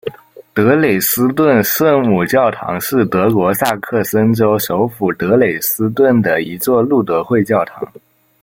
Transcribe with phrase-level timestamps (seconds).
[0.55, 7.87] 德累斯顿圣母教堂是德国萨克森州首府德累斯顿的一座路德会教堂。